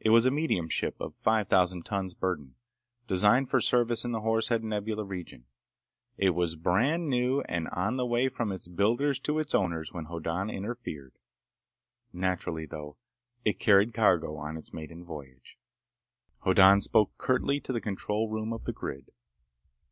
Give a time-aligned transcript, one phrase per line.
[0.00, 2.56] It was a medium ship of five thousand tons burden,
[3.06, 5.44] designed for service in the Horsehead Nebula region.
[6.16, 10.06] It was brand new and on the way from its builders to its owners when
[10.06, 11.20] Hoddan interfered.
[12.12, 12.96] Naturally, though,
[13.44, 15.56] it carried cargo on its maiden voyage.
[16.40, 19.12] Hoddan spoke curtly to the control room of the grid.